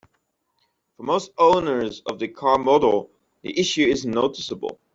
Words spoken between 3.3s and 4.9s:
the issue isn't noticeable.